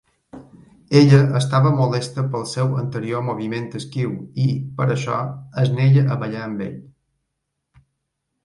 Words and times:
Ella 1.01 1.19
estava 1.39 1.73
molesta 1.81 2.23
pel 2.35 2.47
seu 2.53 2.73
anterior 2.83 3.23
moviment 3.27 3.69
esquiu 3.81 4.15
i, 4.47 4.49
per 4.81 4.89
això, 4.95 5.21
es 5.65 5.73
nega 5.81 6.07
a 6.07 6.19
ballar 6.25 6.45
amb 6.47 6.65
ell. 6.71 6.81